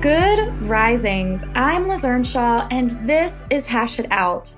Good 0.00 0.62
risings. 0.62 1.44
I'm 1.54 1.86
Liz 1.86 2.06
Earnshaw, 2.06 2.66
and 2.70 2.90
this 3.06 3.42
is 3.50 3.66
Hash 3.66 3.98
It 3.98 4.06
Out. 4.10 4.54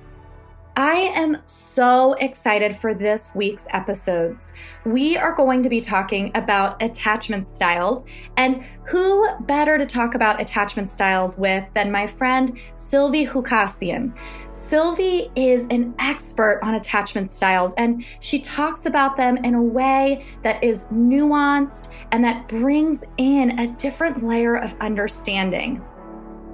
I 0.75 1.11
am 1.13 1.37
so 1.45 2.13
excited 2.13 2.75
for 2.75 2.95
this 2.95 3.29
week's 3.35 3.67
episodes. 3.69 4.53
We 4.85 5.15
are 5.15 5.35
going 5.35 5.61
to 5.61 5.69
be 5.69 5.81
talking 5.81 6.31
about 6.33 6.81
attachment 6.81 7.47
styles, 7.47 8.05
and 8.37 8.63
who 8.85 9.27
better 9.41 9.77
to 9.77 9.85
talk 9.85 10.15
about 10.15 10.41
attachment 10.41 10.89
styles 10.89 11.37
with 11.37 11.63
than 11.75 11.91
my 11.91 12.07
friend 12.07 12.57
Silvy 12.75 13.23
Khoucasian? 13.23 14.17
Silvy 14.51 15.29
is 15.35 15.67
an 15.69 15.93
expert 15.99 16.59
on 16.63 16.73
attachment 16.73 17.29
styles, 17.29 17.75
and 17.75 18.03
she 18.19 18.39
talks 18.39 18.87
about 18.87 19.15
them 19.15 19.37
in 19.37 19.53
a 19.53 19.61
way 19.61 20.25
that 20.41 20.63
is 20.63 20.85
nuanced 20.85 21.89
and 22.11 22.23
that 22.23 22.47
brings 22.47 23.03
in 23.17 23.59
a 23.59 23.67
different 23.67 24.25
layer 24.27 24.55
of 24.55 24.73
understanding. 24.81 25.83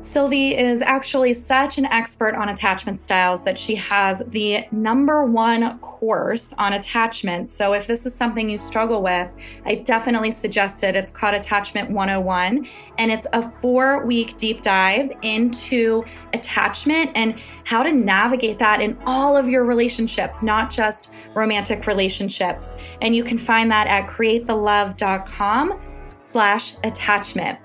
Silvy 0.01 0.55
is 0.55 0.81
actually 0.81 1.33
such 1.33 1.77
an 1.77 1.83
expert 1.85 2.33
on 2.33 2.47
attachment 2.47 3.01
styles 3.01 3.43
that 3.43 3.59
she 3.59 3.75
has 3.75 4.23
the 4.27 4.65
number 4.71 5.25
one 5.25 5.77
course 5.79 6.53
on 6.57 6.71
attachment. 6.71 7.49
So, 7.49 7.73
if 7.73 7.85
this 7.85 8.05
is 8.05 8.15
something 8.15 8.49
you 8.49 8.57
struggle 8.57 9.01
with, 9.01 9.29
I 9.65 9.75
definitely 9.75 10.31
suggest 10.31 10.85
it. 10.85 10.95
It's 10.95 11.11
called 11.11 11.35
Attachment 11.35 11.91
101, 11.91 12.65
and 12.97 13.11
it's 13.11 13.27
a 13.33 13.51
four 13.59 14.05
week 14.05 14.37
deep 14.37 14.61
dive 14.61 15.11
into 15.21 16.05
attachment 16.33 17.11
and 17.15 17.37
how 17.65 17.83
to 17.83 17.91
navigate 17.91 18.57
that 18.59 18.81
in 18.81 18.97
all 19.05 19.35
of 19.35 19.49
your 19.49 19.65
relationships, 19.65 20.41
not 20.41 20.71
just 20.71 21.09
romantic 21.33 21.87
relationships. 21.87 22.73
And 23.01 23.13
you 23.13 23.25
can 23.25 23.37
find 23.37 23.69
that 23.71 23.87
at 23.87 24.07
createthelove.com 24.07 25.79
slash 26.19 26.75
attachment. 26.83 27.59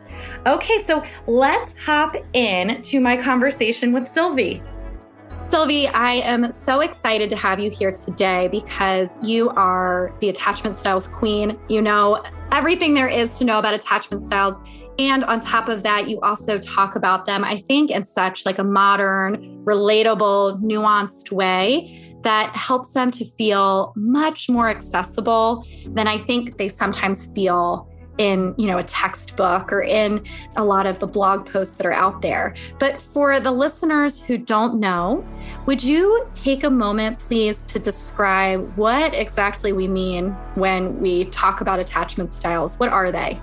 Okay, 0.47 0.83
so 0.83 1.05
let's 1.27 1.75
hop 1.85 2.17
in 2.33 2.83
to 2.83 3.01
my 3.01 3.17
conversation 3.17 3.93
with 3.93 4.07
Silvy. 4.09 4.63
Silvy, 5.43 5.89
I 5.89 6.15
am 6.15 6.51
so 6.51 6.81
excited 6.81 7.29
to 7.29 7.37
have 7.37 7.61
you 7.61 7.71
here 7.71 7.93
today 7.93 8.49
because 8.49 9.19
you 9.23 9.51
are 9.51 10.15
the 10.21 10.31
attachment 10.31 10.79
styles 10.79 11.07
queen. 11.07 11.59
You 11.69 11.83
know 11.83 12.23
everything 12.51 12.95
there 12.95 13.09
is 13.09 13.39
to 13.39 13.45
know 13.45 13.59
about 13.59 13.75
attachment 13.75 14.23
styles. 14.23 14.59
And 14.99 15.23
on 15.25 15.41
top 15.41 15.69
of 15.69 15.83
that, 15.83 16.09
you 16.09 16.19
also 16.21 16.59
talk 16.59 16.97
about 16.97 17.27
them, 17.27 17.45
I 17.45 17.57
think, 17.57 17.91
in 17.91 18.07
such 18.07 18.47
like 18.47 18.59
a 18.59 18.65
modern, 18.65 19.65
relatable, 19.65 20.63
nuanced 20.63 21.31
way 21.31 22.17
that 22.23 22.55
helps 22.57 22.93
them 22.93 23.11
to 23.11 23.25
feel 23.25 23.93
much 23.97 24.49
more 24.49 24.71
accessible 24.71 25.67
than 25.89 26.09
I 26.09 26.17
think 26.17 26.57
they 26.57 26.71
sometimes 26.71 27.27
feel 27.35 27.91
in 28.19 28.55
you 28.57 28.67
know 28.67 28.79
a 28.79 28.85
textbook 28.85 29.73
or 29.73 29.83
in 29.83 30.25
a 30.57 30.65
lot 30.65 30.87
of 30.87 30.99
the 30.99 31.07
blog 31.07 31.47
posts 31.47 31.77
that 31.77 31.87
are 31.87 31.93
out 31.93 32.23
there 32.23 32.55
but 32.79 33.01
for 33.01 33.41
the 33.41 33.51
listeners 33.51 34.23
who 34.23 34.39
don't 34.39 34.79
know 34.79 35.25
would 35.67 35.83
you 35.83 36.27
take 36.35 36.65
a 36.65 36.71
moment 36.71 37.19
please 37.19 37.65
to 37.65 37.79
describe 37.79 38.61
what 38.77 39.13
exactly 39.15 39.73
we 39.73 39.89
mean 39.89 40.31
when 40.55 40.99
we 41.01 41.25
talk 41.27 41.61
about 41.61 41.81
attachment 41.81 42.33
styles 42.33 42.79
what 42.79 42.89
are 42.89 43.11
they 43.11 43.39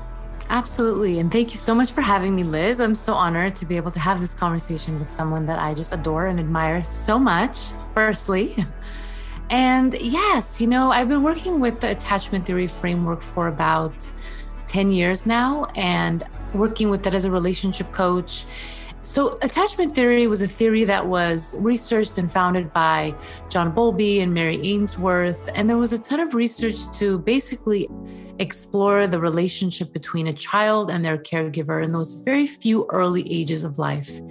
Absolutely. 0.49 1.17
And 1.19 1.31
thank 1.31 1.53
you 1.53 1.57
so 1.57 1.73
much 1.73 1.93
for 1.93 2.01
having 2.01 2.35
me, 2.35 2.43
Liz. 2.43 2.81
I'm 2.81 2.93
so 2.93 3.13
honored 3.13 3.55
to 3.55 3.65
be 3.65 3.77
able 3.77 3.91
to 3.91 3.99
have 3.99 4.19
this 4.19 4.33
conversation 4.33 4.99
with 4.99 5.09
someone 5.09 5.45
that 5.45 5.59
I 5.59 5.73
just 5.73 5.93
adore 5.93 6.25
and 6.25 6.41
admire 6.41 6.83
so 6.83 7.17
much, 7.17 7.71
firstly. 7.93 8.65
And 9.51 9.93
yes, 9.99 10.61
you 10.61 10.67
know, 10.67 10.91
I've 10.91 11.09
been 11.09 11.23
working 11.23 11.59
with 11.59 11.81
the 11.81 11.91
attachment 11.91 12.45
theory 12.45 12.67
framework 12.67 13.21
for 13.21 13.49
about 13.49 14.09
10 14.71 14.91
years 14.93 15.25
now 15.25 15.65
and 15.75 16.23
working 16.53 16.89
with 16.89 17.03
that 17.03 17.13
as 17.13 17.25
a 17.25 17.31
relationship 17.31 17.91
coach. 17.91 18.45
So, 19.01 19.37
attachment 19.41 19.95
theory 19.95 20.27
was 20.27 20.41
a 20.41 20.47
theory 20.47 20.85
that 20.85 21.07
was 21.07 21.55
researched 21.59 22.17
and 22.17 22.31
founded 22.31 22.71
by 22.71 23.13
John 23.49 23.71
Bowlby 23.71 24.21
and 24.21 24.33
Mary 24.33 24.61
Ainsworth. 24.63 25.49
And 25.55 25.69
there 25.69 25.77
was 25.77 25.91
a 25.91 25.99
ton 25.99 26.21
of 26.21 26.35
research 26.35 26.89
to 26.99 27.19
basically 27.19 27.89
explore 28.39 29.07
the 29.07 29.19
relationship 29.19 29.91
between 29.91 30.27
a 30.27 30.33
child 30.33 30.89
and 30.89 31.03
their 31.03 31.17
caregiver 31.17 31.83
in 31.83 31.91
those 31.91 32.13
very 32.13 32.47
few 32.47 32.85
early 32.89 33.29
ages 33.29 33.63
of 33.63 33.77
life 33.77 34.21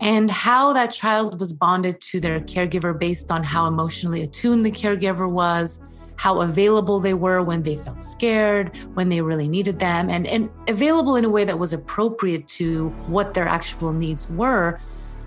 and 0.00 0.30
how 0.30 0.72
that 0.72 0.92
child 0.92 1.38
was 1.40 1.52
bonded 1.52 2.00
to 2.00 2.20
their 2.20 2.40
caregiver 2.40 2.98
based 2.98 3.30
on 3.32 3.42
how 3.42 3.66
emotionally 3.66 4.22
attuned 4.22 4.64
the 4.64 4.70
caregiver 4.70 5.30
was 5.30 5.80
how 6.20 6.42
available 6.42 7.00
they 7.00 7.14
were 7.14 7.40
when 7.40 7.62
they 7.62 7.76
felt 7.76 8.02
scared, 8.02 8.76
when 8.92 9.08
they 9.08 9.22
really 9.22 9.48
needed 9.48 9.78
them, 9.78 10.10
and, 10.10 10.26
and 10.26 10.50
available 10.68 11.16
in 11.16 11.24
a 11.24 11.30
way 11.30 11.46
that 11.46 11.58
was 11.58 11.72
appropriate 11.72 12.46
to 12.46 12.90
what 13.06 13.32
their 13.32 13.48
actual 13.48 13.90
needs 13.94 14.28
were 14.28 14.78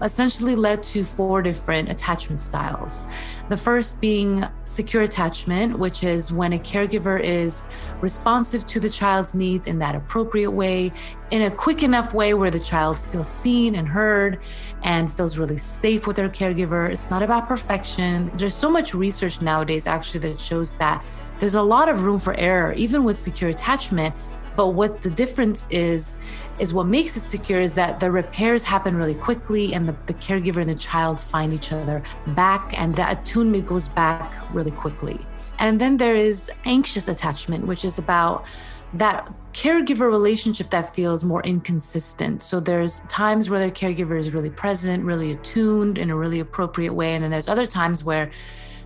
essentially 0.04 0.56
led 0.56 0.84
to 0.84 1.04
four 1.04 1.42
different 1.42 1.90
attachment 1.90 2.42
styles. 2.42 3.06
The 3.50 3.58
first 3.58 4.00
being 4.02 4.44
secure 4.66 5.04
attachment, 5.04 5.80
which 5.80 6.04
is 6.04 6.32
when 6.32 6.54
a 6.54 6.60
caregiver 6.60 7.20
is 7.22 7.66
responsive 8.02 8.66
to 8.68 8.80
the 8.80 8.90
child's 8.90 9.34
needs 9.34 9.66
in 9.66 9.80
that 9.80 9.96
appropriate 9.96 10.52
way, 10.52 10.92
in 11.32 11.44
a 11.44 11.52
quick 11.52 11.82
enough 11.82 12.14
way 12.14 12.34
where 12.34 12.52
the 12.52 12.60
child 12.60 13.00
feels 13.00 13.30
seen 13.30 13.76
and 13.76 13.88
heard 13.88 14.40
and 14.84 15.12
feels 15.12 15.38
really 15.38 15.58
safe 15.58 16.06
with 16.06 16.18
their 16.18 16.30
caregiver. 16.30 16.90
It's 16.90 17.10
not 17.10 17.24
about 17.24 17.48
perfection. 17.48 18.32
There's 18.36 18.54
so 18.54 18.70
much 18.70 18.94
research 18.94 19.42
nowadays 19.42 19.88
actually 19.88 20.20
that 20.22 20.40
shows 20.40 20.76
that 20.76 21.04
there's 21.40 21.56
a 21.56 21.62
lot 21.62 21.90
of 21.90 22.04
room 22.04 22.20
for 22.20 22.36
error, 22.36 22.74
even 22.74 23.04
with 23.04 23.18
secure 23.18 23.50
attachment. 23.50 24.14
But 24.56 24.68
what 24.70 25.02
the 25.02 25.10
difference 25.10 25.66
is, 25.72 26.16
is 26.60 26.74
what 26.74 26.86
makes 26.86 27.18
it 27.18 27.24
secure 27.24 27.60
is 27.60 27.74
that 27.74 28.00
the 28.00 28.12
repairs 28.12 28.64
happen 28.64 28.96
really 28.96 29.16
quickly 29.16 29.74
and 29.74 29.88
the, 29.88 29.96
the 30.06 30.14
caregiver 30.14 30.58
and 30.58 30.70
the 30.70 30.76
child 30.76 31.20
find 31.20 31.54
each 31.54 31.72
other 31.72 32.04
back 32.28 32.80
and 32.80 32.96
the 32.96 33.10
attunement 33.10 33.66
goes 33.66 33.88
back 33.88 34.36
really 34.54 34.72
quickly. 34.72 35.20
And 35.60 35.80
then 35.80 35.98
there 35.98 36.16
is 36.16 36.52
anxious 36.66 37.08
attachment, 37.08 37.66
which 37.66 37.86
is 37.86 37.98
about 37.98 38.46
that 38.94 39.32
caregiver 39.54 40.10
relationship 40.10 40.70
that 40.70 40.94
feels 40.96 41.24
more 41.24 41.42
inconsistent. 41.44 42.44
So 42.44 42.60
there's 42.60 43.00
times 43.02 43.50
where 43.50 43.60
their 43.60 43.72
caregiver 43.72 44.18
is 44.18 44.32
really 44.32 44.50
present, 44.50 45.04
really 45.04 45.32
attuned 45.32 45.98
in 45.98 46.10
a 46.10 46.16
really 46.16 46.40
appropriate 46.40 46.94
way. 46.94 47.14
And 47.14 47.24
then 47.24 47.32
there's 47.32 47.48
other 47.48 47.66
times 47.66 48.04
where 48.04 48.30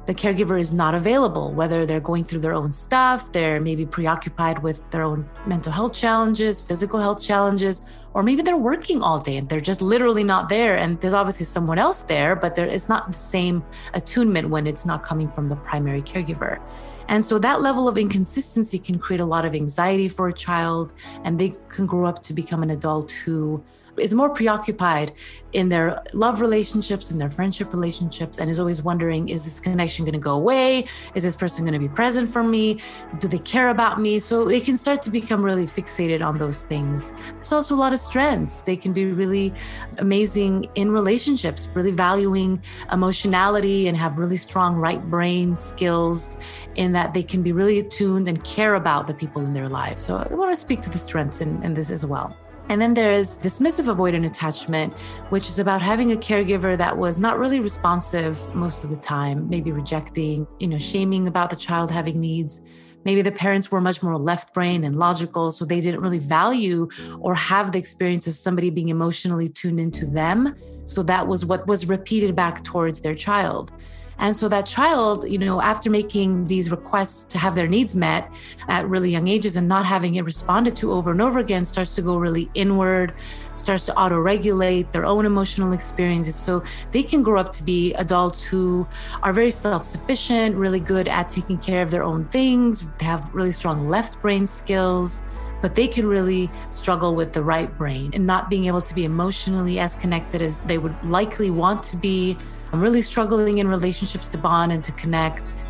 the 0.08 0.16
caregiver 0.16 0.58
is 0.60 0.74
not 0.74 0.96
available, 0.96 1.54
whether 1.54 1.86
they're 1.86 2.00
going 2.00 2.24
through 2.24 2.40
their 2.40 2.54
own 2.54 2.72
stuff, 2.72 3.30
they're 3.34 3.60
maybe 3.60 3.86
preoccupied 3.86 4.64
with 4.64 4.80
their 4.90 5.04
own 5.04 5.30
mental 5.46 5.72
health 5.72 5.94
challenges, 5.94 6.62
physical 6.62 6.98
health 6.98 7.22
challenges, 7.22 7.82
or 8.14 8.24
maybe 8.24 8.42
they're 8.42 8.56
working 8.56 9.02
all 9.04 9.20
day 9.20 9.36
and 9.36 9.50
they're 9.50 9.60
just 9.60 9.82
literally 9.82 10.24
not 10.24 10.48
there. 10.48 10.78
And 10.78 11.00
there's 11.02 11.14
obviously 11.14 11.46
someone 11.46 11.78
else 11.78 12.02
there, 12.04 12.38
but 12.38 12.56
there 12.56 12.66
is 12.66 12.88
not 12.88 13.08
the 13.08 13.18
same 13.18 13.64
attunement 13.94 14.50
when 14.50 14.66
it's 14.66 14.86
not 14.86 15.04
coming 15.04 15.30
from 15.30 15.50
the 15.50 15.58
primary 15.58 16.02
caregiver. 16.02 16.62
And 17.10 17.24
so 17.24 17.38
that 17.40 17.62
level 17.62 17.90
of 17.90 17.98
inconsistency 17.98 18.80
can 18.80 19.00
create 19.00 19.20
a 19.20 19.26
lot 19.26 19.44
of 19.46 19.54
anxiety 19.56 20.08
for 20.08 20.30
a 20.30 20.34
child, 20.34 20.94
and 21.26 21.38
they 21.38 21.56
can 21.68 21.86
grow 21.86 22.06
up 22.06 22.22
to 22.24 22.34
become 22.34 22.64
an 22.64 22.70
adult 22.70 23.12
who 23.12 23.64
is 24.00 24.14
more 24.14 24.30
preoccupied 24.30 25.14
in 25.54 25.70
their 25.70 26.04
love 26.14 26.42
relationships 26.42 27.10
and 27.10 27.20
their 27.20 27.32
friendship 27.32 27.72
relationships 27.74 28.38
and 28.38 28.50
is 28.50 28.60
always 28.60 28.82
wondering 28.82 29.30
is 29.30 29.44
this 29.44 29.60
connection 29.60 30.06
going 30.06 30.14
to 30.14 30.20
go 30.20 30.34
away? 30.34 30.86
Is 31.16 31.24
this 31.24 31.36
person 31.36 31.64
going 31.64 31.74
to 31.74 31.80
be 31.80 31.88
present 31.88 32.30
for 32.30 32.44
me? 32.44 32.80
Do 33.20 33.28
they 33.28 33.40
care 33.40 33.70
about 33.70 34.00
me? 34.00 34.20
So 34.20 34.46
they 34.46 34.60
can 34.60 34.78
start 34.78 35.02
to 35.04 35.10
become 35.10 35.44
really 35.44 35.66
fixated 35.66 36.26
on 36.26 36.38
those 36.38 36.64
things. 36.64 37.12
There's 37.36 37.54
also 37.54 37.76
a 37.76 37.78
lot 37.78 37.94
of 37.94 38.00
strengths. 38.00 38.62
They 38.62 38.76
can 38.76 38.94
be 38.94 39.06
really 39.06 39.54
amazing 39.98 40.68
in 40.76 40.92
relationships 40.92 41.68
really 41.74 41.92
valuing 41.92 42.62
emotionality 42.92 43.88
and 43.88 43.96
have 43.98 44.18
really 44.18 44.38
strong 44.38 44.76
right 44.76 45.04
brain 45.10 45.56
skills 45.56 46.38
in 46.76 46.92
that 46.94 47.14
they 47.14 47.24
can 47.24 47.42
be 47.42 47.52
really 47.52 47.80
attuned 47.80 48.28
and 48.28 48.44
care 48.44 48.76
about 48.76 49.08
the 49.08 49.14
people 49.14 49.44
in 49.44 49.54
their 49.54 49.70
lives. 49.70 50.02
So 50.02 50.16
i 50.18 50.34
want 50.34 50.52
to 50.52 50.60
speak 50.60 50.82
to 50.82 50.90
the 50.90 50.98
strengths 50.98 51.42
in, 51.42 51.62
in 51.64 51.74
this 51.74 51.90
as 51.90 52.06
well 52.06 52.36
and 52.70 52.82
then 52.82 52.94
there 52.94 53.12
is 53.12 53.38
dismissive 53.38 53.94
avoidant 53.94 54.26
attachment, 54.26 54.94
which 55.30 55.48
is 55.48 55.60
about 55.60 55.82
having 55.82 56.12
a 56.12 56.16
caregiver 56.16 56.78
that 56.78 56.98
was 56.98 57.20
not 57.20 57.40
really 57.40 57.60
responsive 57.60 58.54
most 58.54 58.84
of 58.84 58.90
the 58.90 58.98
time, 58.98 59.48
maybe 59.50 59.72
rejecting, 59.72 60.46
you 60.60 60.68
know, 60.68 60.78
shaming 60.78 61.28
about 61.28 61.50
the 61.50 61.56
child 61.56 61.92
having 61.92 62.20
needs, 62.20 62.62
maybe 63.06 63.22
the 63.22 63.32
parents 63.32 63.72
were 63.72 63.80
much 63.80 64.04
more 64.04 64.18
left 64.18 64.54
brain 64.54 64.84
and 64.84 64.98
logical, 64.98 65.52
so 65.54 65.64
they 65.64 65.80
didn't 65.80 66.02
really 66.02 66.20
value 66.20 66.90
or 67.20 67.34
have 67.34 67.72
the 67.72 67.80
experience 67.80 68.28
of 68.28 68.36
somebody 68.36 68.70
being 68.70 68.90
emotionally 68.90 69.48
tuned 69.48 69.80
into 69.80 70.06
them. 70.06 70.54
So 70.84 71.04
that 71.04 71.26
was 71.26 71.46
what 71.46 71.68
was 71.68 71.88
repeated 71.88 72.36
back 72.36 72.66
towards 72.66 73.00
their 73.00 73.16
child. 73.16 73.72
And 74.20 74.36
so 74.36 74.50
that 74.50 74.66
child, 74.66 75.30
you 75.30 75.38
know, 75.38 75.62
after 75.62 75.90
making 75.90 76.48
these 76.48 76.72
requests 76.72 77.24
to 77.26 77.38
have 77.38 77.56
their 77.56 77.68
needs 77.68 77.96
met 77.96 78.30
at 78.68 78.88
really 78.88 79.12
young 79.12 79.28
ages 79.28 79.58
and 79.58 79.68
not 79.68 79.86
having 79.86 80.16
it 80.16 80.24
responded 80.24 80.76
to 80.78 80.92
over 80.92 81.12
and 81.12 81.22
over 81.22 81.40
again, 81.40 81.66
starts 81.66 81.96
to 81.96 82.02
go 82.02 82.18
really 82.18 82.50
inward, 82.54 83.14
starts 83.56 83.86
to 83.86 83.96
auto 83.96 84.20
regulate 84.20 84.92
their 84.92 85.06
own 85.06 85.26
emotional 85.26 85.72
experiences. 85.74 86.36
So 86.36 86.64
they 86.92 87.04
can 87.04 87.22
grow 87.22 87.40
up 87.40 87.52
to 87.54 87.64
be 87.64 87.94
adults 87.94 88.42
who 88.42 88.88
are 89.22 89.34
very 89.34 89.52
self 89.52 89.84
sufficient, 89.84 90.56
really 90.56 90.80
good 90.80 91.08
at 91.08 91.30
taking 91.30 91.58
care 91.58 91.82
of 91.82 91.92
their 91.92 92.04
own 92.04 92.26
things, 92.26 92.92
have 93.02 93.30
really 93.34 93.52
strong 93.52 93.88
left 93.88 94.20
brain 94.22 94.48
skills 94.48 95.24
but 95.62 95.74
they 95.76 95.88
can 95.88 96.06
really 96.06 96.50
struggle 96.70 97.16
with 97.16 97.34
the 97.34 97.42
right 97.42 97.76
brain 97.78 98.12
and 98.14 98.26
not 98.26 98.50
being 98.50 98.66
able 98.66 98.82
to 98.82 98.94
be 98.94 99.06
emotionally 99.06 99.80
as 99.80 99.96
connected 99.96 100.42
as 100.42 100.58
they 100.68 100.78
would 100.78 100.96
likely 101.04 101.50
want 101.50 101.82
to 101.84 101.98
be 101.98 102.38
really 102.80 103.02
struggling 103.02 103.58
in 103.58 103.68
relationships 103.68 104.28
to 104.30 104.38
bond 104.38 104.72
and 104.72 104.84
to 104.84 104.92
connect. 104.94 105.66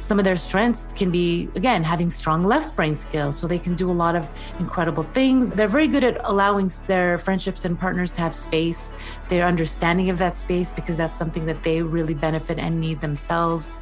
Some 0.00 0.18
of 0.18 0.26
their 0.26 0.36
strengths 0.36 0.92
can 0.92 1.10
be, 1.10 1.48
again, 1.54 1.82
having 1.82 2.10
strong 2.10 2.42
left 2.44 2.76
brain 2.76 2.94
skills. 2.94 3.38
So 3.38 3.46
they 3.46 3.58
can 3.58 3.74
do 3.74 3.90
a 3.90 3.92
lot 3.92 4.14
of 4.14 4.28
incredible 4.58 5.02
things. 5.02 5.48
They're 5.48 5.66
very 5.66 5.88
good 5.88 6.04
at 6.04 6.20
allowing 6.24 6.70
their 6.86 7.18
friendships 7.18 7.64
and 7.64 7.78
partners 7.78 8.12
to 8.12 8.20
have 8.20 8.34
space, 8.34 8.92
their 9.30 9.46
understanding 9.46 10.10
of 10.10 10.18
that 10.18 10.36
space, 10.36 10.72
because 10.72 10.98
that's 10.98 11.16
something 11.16 11.46
that 11.46 11.64
they 11.64 11.80
really 11.80 12.12
benefit 12.12 12.58
and 12.58 12.80
need 12.80 13.00
themselves. 13.00 13.80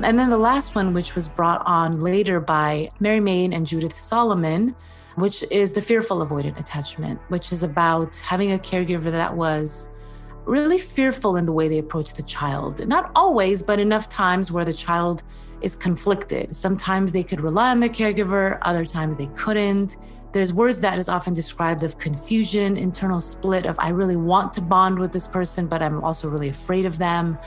And 0.00 0.18
then 0.18 0.28
the 0.28 0.36
last 0.36 0.74
one, 0.74 0.92
which 0.92 1.14
was 1.14 1.30
brought 1.30 1.62
on 1.64 2.00
later 2.00 2.40
by 2.40 2.90
Mary 3.00 3.20
Main 3.20 3.54
and 3.54 3.66
Judith 3.66 3.96
Solomon, 3.96 4.76
which 5.14 5.44
is 5.50 5.72
the 5.72 5.80
fearful 5.80 6.26
avoidant 6.26 6.58
attachment, 6.58 7.20
which 7.28 7.52
is 7.52 7.62
about 7.62 8.16
having 8.16 8.52
a 8.52 8.58
caregiver 8.58 9.10
that 9.10 9.34
was 9.34 9.88
really 10.46 10.78
fearful 10.78 11.36
in 11.36 11.46
the 11.46 11.52
way 11.52 11.68
they 11.68 11.78
approach 11.78 12.14
the 12.14 12.22
child. 12.22 12.86
Not 12.86 13.10
always, 13.14 13.62
but 13.62 13.78
enough 13.78 14.08
times 14.08 14.52
where 14.52 14.64
the 14.64 14.72
child 14.72 15.22
is 15.60 15.74
conflicted. 15.76 16.54
Sometimes 16.54 17.12
they 17.12 17.22
could 17.22 17.40
rely 17.40 17.70
on 17.70 17.80
their 17.80 17.88
caregiver, 17.88 18.58
other 18.62 18.84
times 18.84 19.16
they 19.16 19.28
couldn't. 19.34 19.96
There's 20.32 20.52
words 20.52 20.80
that 20.80 20.98
is 20.98 21.08
often 21.08 21.32
described 21.32 21.84
of 21.84 21.96
confusion, 21.96 22.76
internal 22.76 23.20
split 23.20 23.66
of 23.66 23.76
I 23.78 23.90
really 23.90 24.16
want 24.16 24.52
to 24.54 24.60
bond 24.60 24.98
with 24.98 25.12
this 25.12 25.28
person, 25.28 25.66
but 25.66 25.80
I'm 25.80 26.02
also 26.02 26.28
really 26.28 26.48
afraid 26.48 26.86
of 26.86 26.98
them. 26.98 27.38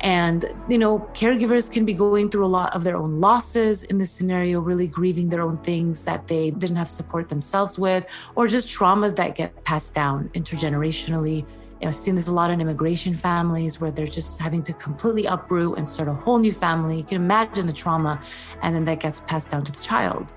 And, 0.00 0.44
you 0.68 0.78
know, 0.78 0.98
caregivers 1.14 1.70
can 1.70 1.84
be 1.84 1.94
going 1.94 2.30
through 2.30 2.44
a 2.44 2.48
lot 2.48 2.74
of 2.74 2.82
their 2.82 2.96
own 2.96 3.20
losses 3.20 3.84
in 3.84 3.98
this 3.98 4.10
scenario, 4.10 4.60
really 4.60 4.86
grieving 4.86 5.28
their 5.28 5.42
own 5.42 5.58
things 5.58 6.02
that 6.02 6.26
they 6.26 6.50
didn't 6.50 6.76
have 6.76 6.90
support 6.90 7.28
themselves 7.28 7.78
with, 7.78 8.04
or 8.34 8.48
just 8.48 8.68
traumas 8.68 9.14
that 9.16 9.36
get 9.36 9.62
passed 9.64 9.94
down 9.94 10.28
intergenerationally 10.30 11.46
I've 11.82 11.96
seen 11.96 12.14
this 12.14 12.28
a 12.28 12.32
lot 12.32 12.50
in 12.50 12.60
immigration 12.60 13.14
families 13.14 13.80
where 13.80 13.90
they're 13.90 14.06
just 14.06 14.40
having 14.40 14.62
to 14.64 14.72
completely 14.72 15.26
uproot 15.26 15.76
and 15.76 15.86
start 15.86 16.08
a 16.08 16.14
whole 16.14 16.38
new 16.38 16.52
family. 16.52 16.96
You 16.96 17.04
can 17.04 17.16
imagine 17.16 17.66
the 17.66 17.72
trauma, 17.72 18.22
and 18.62 18.74
then 18.74 18.84
that 18.86 19.00
gets 19.00 19.20
passed 19.20 19.50
down 19.50 19.64
to 19.64 19.72
the 19.72 19.80
child. 19.80 20.32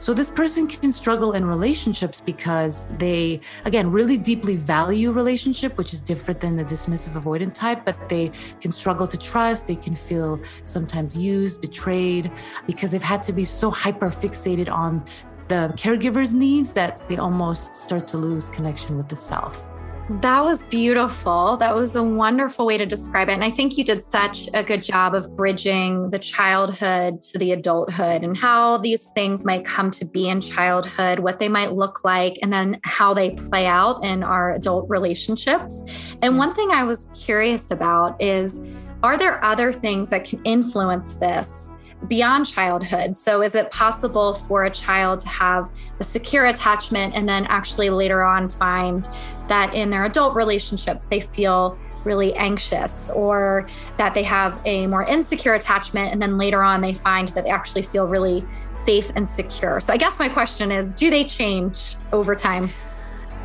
So 0.00 0.14
this 0.14 0.30
person 0.30 0.68
can 0.68 0.92
struggle 0.92 1.32
in 1.32 1.44
relationships 1.44 2.20
because 2.20 2.84
they, 2.98 3.40
again, 3.64 3.90
really 3.90 4.16
deeply 4.16 4.54
value 4.54 5.10
relationship, 5.10 5.76
which 5.76 5.92
is 5.92 6.00
different 6.00 6.40
than 6.40 6.54
the 6.54 6.64
dismissive 6.64 7.20
avoidant 7.20 7.52
type, 7.52 7.84
but 7.84 8.08
they 8.08 8.30
can 8.60 8.70
struggle 8.70 9.08
to 9.08 9.18
trust. 9.18 9.66
They 9.66 9.74
can 9.74 9.96
feel 9.96 10.40
sometimes 10.62 11.16
used, 11.16 11.60
betrayed, 11.60 12.30
because 12.66 12.90
they've 12.92 13.02
had 13.02 13.24
to 13.24 13.32
be 13.32 13.44
so 13.44 13.70
hyper 13.70 14.10
fixated 14.10 14.70
on 14.70 15.04
the 15.48 15.74
caregiver's 15.76 16.32
needs 16.32 16.72
that 16.72 17.08
they 17.08 17.16
almost 17.16 17.74
start 17.74 18.06
to 18.08 18.18
lose 18.18 18.50
connection 18.50 18.96
with 18.96 19.08
the 19.08 19.16
self. 19.16 19.68
That 20.10 20.42
was 20.42 20.64
beautiful. 20.64 21.58
That 21.58 21.74
was 21.74 21.94
a 21.94 22.02
wonderful 22.02 22.64
way 22.64 22.78
to 22.78 22.86
describe 22.86 23.28
it. 23.28 23.32
And 23.32 23.44
I 23.44 23.50
think 23.50 23.76
you 23.76 23.84
did 23.84 24.02
such 24.02 24.48
a 24.54 24.62
good 24.62 24.82
job 24.82 25.14
of 25.14 25.36
bridging 25.36 26.08
the 26.08 26.18
childhood 26.18 27.20
to 27.24 27.38
the 27.38 27.52
adulthood 27.52 28.24
and 28.24 28.34
how 28.34 28.78
these 28.78 29.10
things 29.10 29.44
might 29.44 29.66
come 29.66 29.90
to 29.90 30.06
be 30.06 30.30
in 30.30 30.40
childhood, 30.40 31.18
what 31.18 31.38
they 31.38 31.50
might 31.50 31.74
look 31.74 32.04
like, 32.04 32.38
and 32.40 32.50
then 32.50 32.80
how 32.84 33.12
they 33.12 33.32
play 33.32 33.66
out 33.66 34.02
in 34.02 34.22
our 34.22 34.54
adult 34.54 34.88
relationships. 34.88 35.78
And 36.22 36.32
yes. 36.32 36.38
one 36.38 36.54
thing 36.54 36.70
I 36.72 36.84
was 36.84 37.08
curious 37.14 37.70
about 37.70 38.20
is 38.22 38.58
are 39.02 39.18
there 39.18 39.44
other 39.44 39.74
things 39.74 40.08
that 40.08 40.24
can 40.24 40.40
influence 40.44 41.16
this? 41.16 41.68
Beyond 42.06 42.46
childhood. 42.46 43.16
So, 43.16 43.42
is 43.42 43.54
it 43.54 43.70
possible 43.70 44.34
for 44.34 44.64
a 44.64 44.70
child 44.70 45.20
to 45.20 45.28
have 45.28 45.70
a 45.98 46.04
secure 46.04 46.46
attachment 46.46 47.14
and 47.14 47.28
then 47.28 47.46
actually 47.46 47.90
later 47.90 48.22
on 48.22 48.48
find 48.48 49.08
that 49.48 49.74
in 49.74 49.90
their 49.90 50.04
adult 50.04 50.34
relationships 50.34 51.04
they 51.04 51.20
feel 51.20 51.76
really 52.04 52.32
anxious 52.34 53.08
or 53.10 53.68
that 53.96 54.14
they 54.14 54.22
have 54.22 54.60
a 54.64 54.86
more 54.86 55.04
insecure 55.04 55.54
attachment 55.54 56.12
and 56.12 56.22
then 56.22 56.38
later 56.38 56.62
on 56.62 56.80
they 56.80 56.94
find 56.94 57.28
that 57.30 57.44
they 57.44 57.50
actually 57.50 57.82
feel 57.82 58.06
really 58.06 58.44
safe 58.74 59.10
and 59.16 59.28
secure? 59.28 59.80
So, 59.80 59.92
I 59.92 59.96
guess 59.96 60.18
my 60.18 60.28
question 60.28 60.70
is 60.70 60.92
do 60.92 61.10
they 61.10 61.24
change 61.24 61.96
over 62.12 62.36
time? 62.36 62.70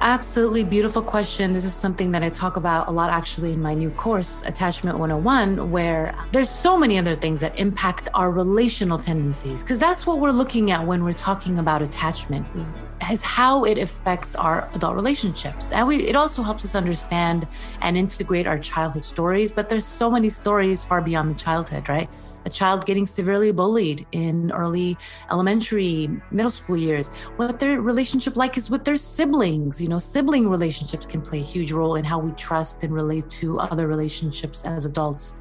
Absolutely 0.05 0.65
beautiful 0.65 1.01
question. 1.01 1.53
This 1.53 1.63
is 1.63 1.73
something 1.73 2.11
that 2.11 2.23
I 2.23 2.27
talk 2.27 2.57
about 2.57 2.89
a 2.89 2.91
lot 2.91 3.09
actually 3.09 3.53
in 3.53 3.61
my 3.61 3.73
new 3.73 3.89
course, 3.91 4.43
Attachment 4.45 4.99
101, 4.99 5.71
where 5.71 6.13
there's 6.33 6.49
so 6.49 6.77
many 6.77 6.99
other 6.99 7.15
things 7.15 7.39
that 7.39 7.57
impact 7.57 8.09
our 8.13 8.29
relational 8.29 8.97
tendencies, 8.97 9.63
because 9.63 9.79
that's 9.79 10.05
what 10.05 10.19
we're 10.19 10.31
looking 10.31 10.71
at 10.71 10.85
when 10.85 11.05
we're 11.05 11.13
talking 11.13 11.57
about 11.57 11.81
attachment 11.81 12.45
is 13.09 13.21
how 13.21 13.63
it 13.63 13.77
affects 13.77 14.35
our 14.35 14.69
adult 14.73 14.95
relationships. 14.95 15.71
And 15.71 15.87
we 15.87 16.05
it 16.05 16.17
also 16.17 16.43
helps 16.43 16.65
us 16.65 16.75
understand 16.75 17.47
and 17.79 17.95
integrate 17.95 18.45
our 18.45 18.59
childhood 18.59 19.05
stories, 19.05 19.53
but 19.53 19.69
there's 19.69 19.85
so 19.85 20.11
many 20.11 20.27
stories 20.27 20.83
far 20.83 20.99
beyond 20.99 21.33
the 21.33 21.39
childhood, 21.39 21.87
right? 21.87 22.09
A 22.45 22.49
child 22.49 22.85
getting 22.85 23.05
severely 23.05 23.51
bullied 23.51 24.05
in 24.11 24.51
early 24.51 24.97
elementary, 25.31 26.09
middle 26.31 26.51
school 26.51 26.77
years, 26.77 27.09
what 27.37 27.59
their 27.59 27.81
relationship 27.81 28.35
like 28.35 28.57
is 28.57 28.69
with 28.69 28.83
their 28.83 28.97
siblings. 28.97 29.81
You 29.81 29.89
know, 29.89 29.99
sibling 29.99 30.49
relationships 30.49 31.05
can 31.05 31.21
play 31.21 31.39
a 31.39 31.43
huge 31.43 31.71
role 31.71 31.95
in 31.95 32.03
how 32.03 32.19
we 32.19 32.31
trust 32.31 32.83
and 32.83 32.93
relate 32.93 33.29
to 33.41 33.59
other 33.59 33.87
relationships 33.87 34.63
as 34.63 34.85
adults 34.85 35.35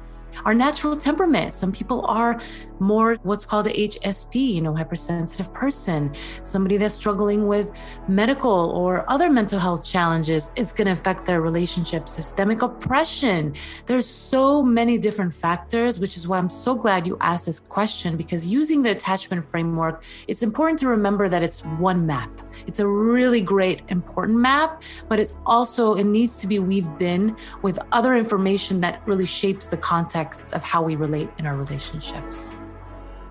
our 0.45 0.53
natural 0.53 0.95
temperament. 0.95 1.53
Some 1.53 1.71
people 1.71 2.05
are 2.07 2.39
more 2.79 3.15
what's 3.23 3.45
called 3.45 3.67
a 3.67 3.73
HSP, 3.73 4.53
you 4.53 4.61
know, 4.61 4.75
hypersensitive 4.75 5.53
person. 5.53 6.13
Somebody 6.43 6.77
that's 6.77 6.95
struggling 6.95 7.47
with 7.47 7.71
medical 8.07 8.71
or 8.71 9.09
other 9.09 9.29
mental 9.29 9.59
health 9.59 9.85
challenges 9.85 10.51
is 10.55 10.73
going 10.73 10.87
to 10.87 10.93
affect 10.93 11.25
their 11.25 11.41
relationship. 11.41 12.07
Systemic 12.07 12.61
oppression. 12.61 13.55
There's 13.85 14.07
so 14.07 14.61
many 14.61 14.97
different 14.97 15.33
factors, 15.33 15.99
which 15.99 16.17
is 16.17 16.27
why 16.27 16.37
I'm 16.37 16.49
so 16.49 16.75
glad 16.75 17.07
you 17.07 17.17
asked 17.21 17.45
this 17.45 17.59
question 17.59 18.17
because 18.17 18.45
using 18.45 18.81
the 18.81 18.91
attachment 18.91 19.45
framework, 19.45 20.03
it's 20.27 20.43
important 20.43 20.79
to 20.79 20.87
remember 20.87 21.29
that 21.29 21.43
it's 21.43 21.63
one 21.65 22.05
map. 22.05 22.29
It's 22.67 22.79
a 22.79 22.87
really 22.87 23.41
great, 23.41 23.81
important 23.89 24.39
map, 24.39 24.83
but 25.09 25.19
it's 25.19 25.39
also, 25.45 25.95
it 25.95 26.05
needs 26.05 26.37
to 26.37 26.47
be 26.47 26.59
weaved 26.59 27.01
in 27.01 27.35
with 27.61 27.79
other 27.91 28.15
information 28.15 28.79
that 28.81 29.01
really 29.05 29.25
shapes 29.25 29.65
the 29.65 29.77
contexts 30.23 30.53
of 30.53 30.63
how 30.63 30.81
we 30.81 30.95
relate 30.95 31.29
in 31.37 31.45
our 31.45 31.55
relationships. 31.55 32.51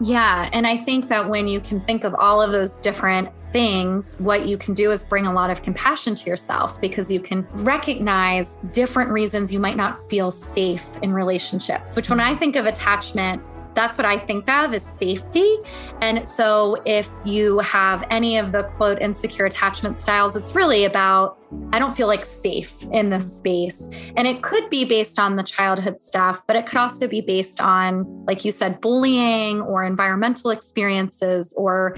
Yeah. 0.01 0.51
And 0.53 0.67
I 0.67 0.77
think 0.77 1.09
that 1.09 1.29
when 1.29 1.47
you 1.47 1.61
can 1.61 1.81
think 1.81 2.03
of 2.03 2.15
all 2.15 2.43
of 2.43 2.51
those 2.51 2.81
different 2.81 3.29
things, 3.53 4.21
what 4.21 4.47
you 4.47 4.59
can 4.59 4.75
do 4.75 4.91
is 4.91 5.05
bring 5.05 5.27
a 5.27 5.33
lot 5.33 5.49
of 5.49 5.63
compassion 5.63 6.17
to 6.17 6.27
yourself 6.29 6.81
because 6.81 7.11
you 7.11 7.21
can 7.21 7.47
recognize 7.53 8.59
different 8.73 9.11
reasons 9.11 9.53
you 9.53 9.61
might 9.61 9.77
not 9.77 10.09
feel 10.11 10.33
safe 10.33 10.87
in 11.03 11.13
relationships, 11.13 11.95
which 11.95 12.11
when 12.11 12.19
I 12.19 12.35
think 12.35 12.57
of 12.57 12.67
attachment, 12.67 13.43
that's 13.75 13.97
what 13.99 14.05
I 14.05 14.19
think 14.19 14.49
of 14.49 14.75
as 14.75 14.85
safety. 14.85 15.57
And 16.01 16.27
so 16.29 16.83
if 16.85 17.09
you 17.25 17.59
have 17.61 18.07
any 18.11 18.37
of 18.39 18.53
the 18.53 18.65
quote 18.65 19.01
insecure 19.01 19.47
attachment 19.47 19.99
styles, 19.99 20.37
it's 20.37 20.55
really 20.55 20.85
about 20.85 21.39
I 21.73 21.79
don't 21.79 21.95
feel 21.95 22.07
like 22.07 22.25
safe 22.25 22.73
in 22.93 23.11
this 23.11 23.37
space. 23.37 23.89
And 24.17 24.27
it 24.27 24.43
could 24.43 24.71
be 24.71 24.85
based 24.85 25.19
on 25.19 25.37
the 25.37 25.43
childhood 25.43 26.01
stuff, 26.01 26.47
but 26.47 26.57
it 26.57 26.67
could 26.67 26.79
also 26.79 27.07
be 27.07 27.21
based 27.21 27.61
on, 27.61 28.25
like 28.27 28.45
you 28.45 28.53
said, 28.53 28.81
bullying 28.81 29.61
or 29.61 29.85
environmental 29.85 30.51
experiences 30.51 31.53
or 31.57 31.95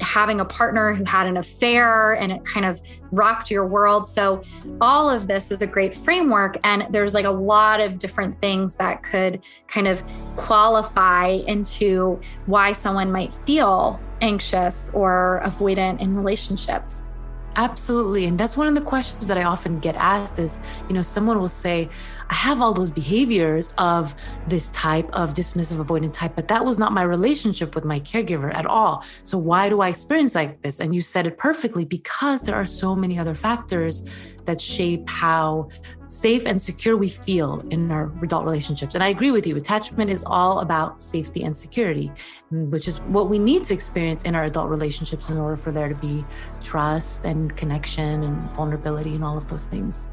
having 0.00 0.40
a 0.40 0.44
partner 0.44 0.94
who 0.94 1.04
had 1.04 1.26
an 1.26 1.36
affair 1.36 2.12
and 2.12 2.32
it 2.32 2.44
kind 2.44 2.66
of 2.66 2.80
rocked 3.10 3.50
your 3.50 3.66
world. 3.66 4.08
So, 4.08 4.42
all 4.80 5.10
of 5.10 5.26
this 5.26 5.50
is 5.50 5.62
a 5.62 5.66
great 5.66 5.96
framework. 5.96 6.56
And 6.64 6.86
there's 6.90 7.14
like 7.14 7.24
a 7.24 7.30
lot 7.30 7.80
of 7.80 7.98
different 7.98 8.36
things 8.36 8.76
that 8.76 9.02
could 9.02 9.42
kind 9.68 9.88
of 9.88 10.02
qualify 10.36 11.26
into 11.46 12.20
why 12.46 12.72
someone 12.72 13.12
might 13.12 13.34
feel 13.46 14.00
anxious 14.20 14.90
or 14.92 15.40
avoidant 15.44 16.00
in 16.00 16.16
relationships. 16.16 17.10
Absolutely. 17.56 18.26
And 18.26 18.38
that's 18.38 18.56
one 18.56 18.68
of 18.68 18.74
the 18.74 18.80
questions 18.80 19.26
that 19.26 19.36
I 19.36 19.42
often 19.42 19.80
get 19.80 19.96
asked 19.96 20.38
is, 20.38 20.56
you 20.88 20.94
know, 20.94 21.02
someone 21.02 21.38
will 21.38 21.48
say, 21.48 21.88
I 22.30 22.34
have 22.34 22.62
all 22.62 22.72
those 22.72 22.92
behaviors 22.92 23.70
of 23.76 24.14
this 24.46 24.70
type 24.70 25.10
of 25.12 25.32
dismissive 25.32 25.84
avoidant 25.84 26.12
type, 26.12 26.36
but 26.36 26.46
that 26.46 26.64
was 26.64 26.78
not 26.78 26.92
my 26.92 27.02
relationship 27.02 27.74
with 27.74 27.84
my 27.84 27.98
caregiver 27.98 28.54
at 28.54 28.66
all. 28.66 29.04
So 29.24 29.36
why 29.36 29.68
do 29.68 29.80
I 29.80 29.88
experience 29.88 30.36
like 30.36 30.62
this? 30.62 30.78
And 30.78 30.94
you 30.94 31.00
said 31.00 31.26
it 31.26 31.36
perfectly 31.36 31.84
because 31.84 32.42
there 32.42 32.54
are 32.54 32.64
so 32.64 32.94
many 32.94 33.18
other 33.18 33.34
factors 33.34 34.04
that 34.44 34.60
shape 34.60 35.08
how 35.10 35.68
safe 36.06 36.46
and 36.46 36.62
secure 36.62 36.96
we 36.96 37.08
feel 37.08 37.64
in 37.70 37.90
our 37.90 38.12
adult 38.22 38.44
relationships. 38.44 38.94
And 38.94 39.02
I 39.02 39.08
agree 39.08 39.32
with 39.32 39.44
you, 39.44 39.56
attachment 39.56 40.08
is 40.08 40.22
all 40.24 40.60
about 40.60 41.00
safety 41.00 41.42
and 41.42 41.54
security, 41.54 42.12
which 42.50 42.86
is 42.86 43.00
what 43.00 43.28
we 43.28 43.40
need 43.40 43.64
to 43.64 43.74
experience 43.74 44.22
in 44.22 44.36
our 44.36 44.44
adult 44.44 44.68
relationships 44.70 45.30
in 45.30 45.36
order 45.36 45.56
for 45.56 45.72
there 45.72 45.88
to 45.88 45.96
be 45.96 46.24
trust 46.62 47.24
and 47.24 47.56
connection 47.56 48.22
and 48.22 48.50
vulnerability 48.54 49.16
and 49.16 49.24
all 49.24 49.36
of 49.36 49.48
those 49.48 49.66
things. 49.66 50.08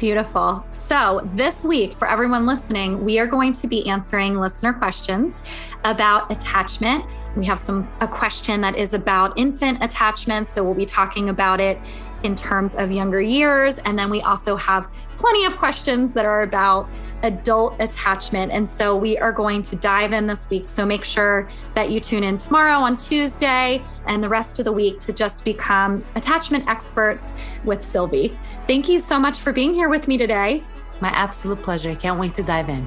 Beautiful. 0.00 0.64
So, 0.70 1.28
this 1.34 1.62
week, 1.62 1.92
for 1.92 2.08
everyone 2.08 2.46
listening, 2.46 3.04
we 3.04 3.18
are 3.18 3.26
going 3.26 3.52
to 3.52 3.66
be 3.66 3.86
answering 3.86 4.40
listener 4.40 4.72
questions 4.72 5.42
about 5.84 6.32
attachment. 6.32 7.04
We 7.36 7.44
have 7.46 7.60
some 7.60 7.88
a 8.00 8.08
question 8.08 8.60
that 8.62 8.76
is 8.76 8.94
about 8.94 9.38
infant 9.38 9.82
attachment, 9.82 10.48
so 10.48 10.64
we'll 10.64 10.74
be 10.74 10.86
talking 10.86 11.28
about 11.28 11.60
it 11.60 11.78
in 12.22 12.34
terms 12.36 12.74
of 12.74 12.90
younger 12.90 13.20
years. 13.20 13.78
And 13.78 13.98
then 13.98 14.10
we 14.10 14.20
also 14.20 14.56
have 14.56 14.90
plenty 15.16 15.44
of 15.44 15.56
questions 15.56 16.12
that 16.14 16.24
are 16.24 16.42
about 16.42 16.88
adult 17.22 17.74
attachment. 17.78 18.52
And 18.52 18.70
so 18.70 18.96
we 18.96 19.18
are 19.18 19.32
going 19.32 19.62
to 19.62 19.76
dive 19.76 20.12
in 20.12 20.26
this 20.26 20.48
week. 20.50 20.68
So 20.68 20.84
make 20.86 21.04
sure 21.04 21.48
that 21.74 21.90
you 21.90 22.00
tune 22.00 22.24
in 22.24 22.36
tomorrow 22.36 22.78
on 22.78 22.96
Tuesday 22.96 23.82
and 24.06 24.22
the 24.22 24.28
rest 24.28 24.58
of 24.58 24.64
the 24.64 24.72
week 24.72 24.98
to 25.00 25.12
just 25.12 25.44
become 25.44 26.04
attachment 26.14 26.66
experts 26.68 27.32
with 27.64 27.84
Silvy. 27.84 28.36
Thank 28.66 28.88
you 28.88 29.00
so 29.00 29.18
much 29.18 29.38
for 29.38 29.52
being 29.52 29.74
here 29.74 29.88
with 29.88 30.08
me 30.08 30.18
today. 30.18 30.62
My 31.00 31.10
absolute 31.10 31.62
pleasure. 31.62 31.94
Can't 31.94 32.18
wait 32.18 32.34
to 32.34 32.42
dive 32.42 32.68
in. 32.68 32.86